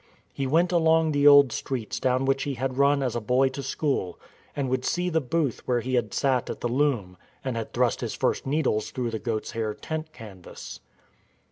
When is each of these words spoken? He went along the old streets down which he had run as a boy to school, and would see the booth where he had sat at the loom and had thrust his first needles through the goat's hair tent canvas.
He 0.33 0.47
went 0.47 0.71
along 0.71 1.11
the 1.11 1.27
old 1.27 1.51
streets 1.51 1.99
down 1.99 2.25
which 2.25 2.41
he 2.41 2.55
had 2.55 2.79
run 2.79 3.03
as 3.03 3.15
a 3.15 3.21
boy 3.21 3.49
to 3.49 3.61
school, 3.61 4.19
and 4.55 4.67
would 4.67 4.83
see 4.83 5.11
the 5.11 5.21
booth 5.21 5.61
where 5.67 5.81
he 5.81 5.93
had 5.93 6.11
sat 6.11 6.49
at 6.49 6.61
the 6.61 6.67
loom 6.67 7.17
and 7.45 7.55
had 7.55 7.71
thrust 7.71 8.01
his 8.01 8.15
first 8.15 8.47
needles 8.47 8.89
through 8.89 9.11
the 9.11 9.19
goat's 9.19 9.51
hair 9.51 9.75
tent 9.75 10.11
canvas. 10.11 10.79